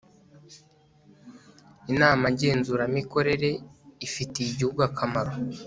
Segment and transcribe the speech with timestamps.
[1.91, 3.49] inama ngenzuramikorere
[4.07, 5.31] ifitiye igihugu akamaro